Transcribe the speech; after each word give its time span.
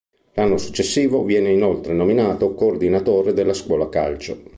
L’anno 0.33 0.57
successivo 0.57 1.23
viene 1.23 1.51
inoltre 1.53 1.93
nominato 1.93 2.55
Coordinatore 2.55 3.33
della 3.33 3.53
Scuola 3.53 3.87
Calcio. 3.87 4.41